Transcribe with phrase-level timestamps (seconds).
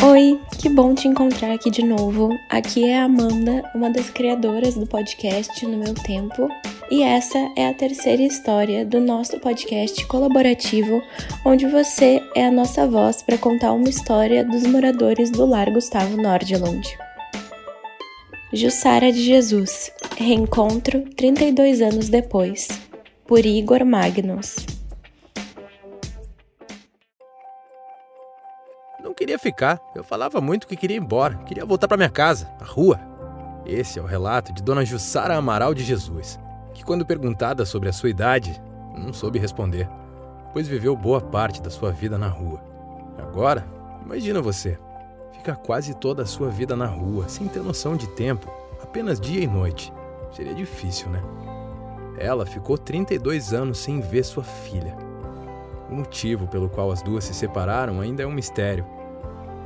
[0.00, 2.30] Oi, que bom te encontrar aqui de novo.
[2.48, 6.48] Aqui é a Amanda, uma das criadoras do podcast No Meu Tempo,
[6.88, 11.02] e essa é a terceira história do nosso podcast colaborativo,
[11.44, 16.16] onde você é a nossa voz para contar uma história dos moradores do Lar Gustavo
[16.16, 16.96] Nordlund.
[18.52, 22.68] Jussara de Jesus, reencontro 32 anos depois,
[23.26, 24.77] por Igor Magnus.
[29.38, 29.80] Queria ficar.
[29.94, 31.36] Eu falava muito que queria ir embora.
[31.46, 33.00] Queria voltar para minha casa, a rua.
[33.64, 36.38] Esse é o relato de Dona Jussara Amaral de Jesus,
[36.74, 38.60] que, quando perguntada sobre a sua idade,
[38.96, 39.88] não soube responder,
[40.52, 42.60] pois viveu boa parte da sua vida na rua.
[43.18, 43.64] Agora,
[44.04, 44.78] imagina você.
[45.32, 48.50] Fica quase toda a sua vida na rua, sem ter noção de tempo,
[48.82, 49.92] apenas dia e noite.
[50.32, 51.22] Seria difícil, né?
[52.18, 54.96] Ela ficou 32 anos sem ver sua filha.
[55.88, 58.97] O motivo pelo qual as duas se separaram ainda é um mistério.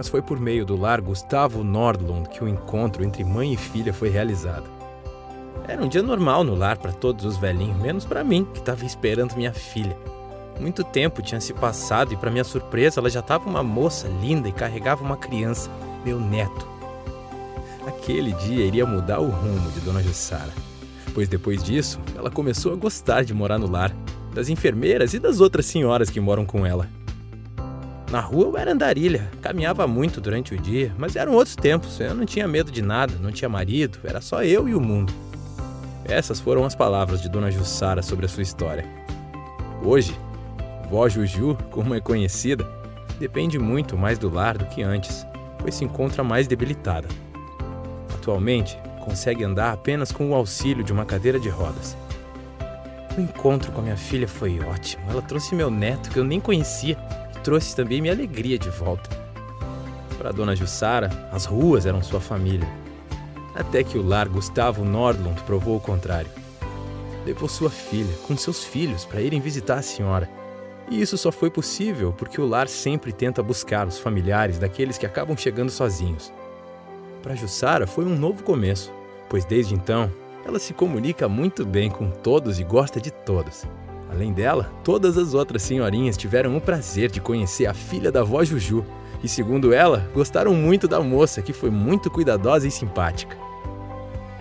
[0.00, 3.92] Mas foi por meio do lar Gustavo Nordlund que o encontro entre mãe e filha
[3.92, 4.64] foi realizado.
[5.68, 8.82] Era um dia normal no lar para todos os velhinhos, menos para mim, que estava
[8.86, 9.94] esperando minha filha.
[10.58, 14.48] Muito tempo tinha se passado e, para minha surpresa, ela já estava uma moça linda
[14.48, 15.70] e carregava uma criança,
[16.02, 16.66] meu neto.
[17.86, 20.54] Aquele dia iria mudar o rumo de Dona Jussara,
[21.12, 23.94] pois depois disso ela começou a gostar de morar no lar
[24.32, 26.88] das enfermeiras e das outras senhoras que moram com ela.
[28.10, 32.12] Na rua eu era andarilha, caminhava muito durante o dia, mas eram outros tempos, eu
[32.12, 35.12] não tinha medo de nada, não tinha marido, era só eu e o mundo.
[36.04, 38.84] Essas foram as palavras de Dona Jussara sobre a sua história.
[39.80, 40.18] Hoje,
[40.90, 42.66] vó Juju, como é conhecida,
[43.20, 45.24] depende muito mais do lar do que antes,
[45.56, 47.06] pois se encontra mais debilitada.
[48.12, 51.96] Atualmente, consegue andar apenas com o auxílio de uma cadeira de rodas.
[53.16, 55.04] O encontro com a minha filha foi ótimo.
[55.08, 56.98] Ela trouxe meu neto, que eu nem conhecia,
[57.42, 59.08] trouxe também minha alegria de volta.
[60.18, 62.68] Para Dona Jussara, as ruas eram sua família.
[63.54, 66.30] Até que o lar Gustavo Nordlund provou o contrário.
[67.24, 70.28] Levou sua filha, com seus filhos, para irem visitar a senhora.
[70.90, 75.06] E isso só foi possível porque o lar sempre tenta buscar os familiares daqueles que
[75.06, 76.32] acabam chegando sozinhos.
[77.22, 78.92] Para Jussara foi um novo começo,
[79.28, 80.10] pois desde então
[80.44, 83.64] ela se comunica muito bem com todos e gosta de todos.
[84.12, 88.42] Além dela, todas as outras senhorinhas tiveram o prazer de conhecer a filha da avó
[88.42, 88.84] Juju
[89.22, 93.36] e, segundo ela, gostaram muito da moça, que foi muito cuidadosa e simpática.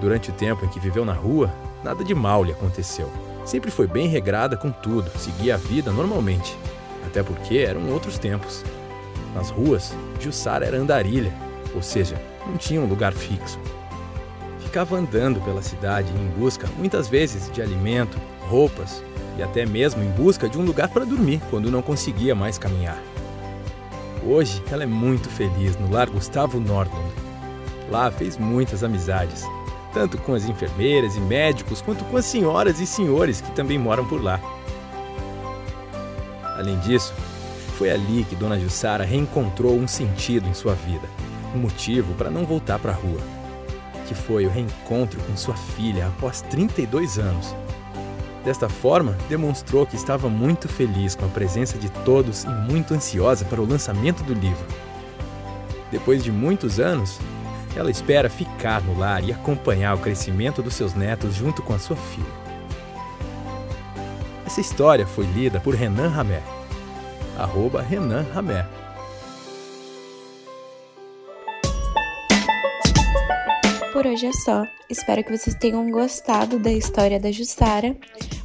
[0.00, 1.52] Durante o tempo em que viveu na rua,
[1.84, 3.10] nada de mal lhe aconteceu.
[3.44, 6.56] Sempre foi bem regrada com tudo, seguia a vida normalmente.
[7.06, 8.64] Até porque eram outros tempos.
[9.34, 11.32] Nas ruas, Jussara era andarilha,
[11.74, 13.58] ou seja, não tinha um lugar fixo
[14.70, 18.16] ficava andando pela cidade em busca, muitas vezes, de alimento,
[18.48, 19.02] roupas
[19.36, 22.98] e até mesmo em busca de um lugar para dormir quando não conseguia mais caminhar.
[24.26, 27.12] Hoje ela é muito feliz no lar Gustavo Nordlund.
[27.90, 29.44] Lá fez muitas amizades,
[29.92, 34.04] tanto com as enfermeiras e médicos quanto com as senhoras e senhores que também moram
[34.04, 34.40] por lá.
[36.56, 37.14] Além disso,
[37.78, 41.08] foi ali que Dona Jussara reencontrou um sentido em sua vida,
[41.54, 43.20] um motivo para não voltar para a rua
[44.10, 47.54] que foi o reencontro com sua filha após 32 anos.
[48.44, 53.44] Desta forma, demonstrou que estava muito feliz com a presença de todos e muito ansiosa
[53.44, 54.66] para o lançamento do livro.
[55.90, 57.18] Depois de muitos anos,
[57.76, 61.78] ela espera ficar no lar e acompanhar o crescimento dos seus netos junto com a
[61.78, 62.40] sua filha.
[64.46, 66.42] Essa história foi lida por Renan Ramé.
[67.38, 68.66] Arroba Renan Ramé.
[73.92, 74.64] Por hoje é só.
[74.90, 77.96] Espero que vocês tenham gostado da história da Jussara.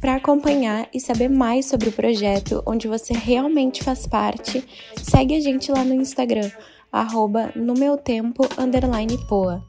[0.00, 4.64] Para acompanhar e saber mais sobre o projeto, onde você realmente faz parte,
[5.02, 6.48] segue a gente lá no Instagram,
[6.92, 8.44] arroba no meu tempo,
[9.28, 9.64] poa.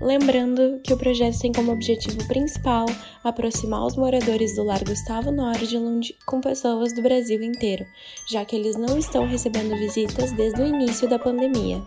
[0.00, 2.86] Lembrando que o projeto tem como objetivo principal
[3.22, 7.84] aproximar os moradores do Lar Gustavo Nordlund com pessoas do Brasil inteiro,
[8.30, 11.82] já que eles não estão recebendo visitas desde o início da pandemia.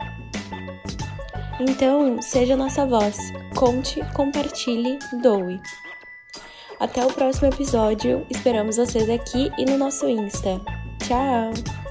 [1.60, 3.18] Então, seja nossa voz.
[3.56, 5.62] Conte, compartilhe, doe.
[6.80, 8.26] Até o próximo episódio.
[8.30, 10.60] Esperamos vocês aqui e no nosso Insta.
[11.00, 11.83] Tchau!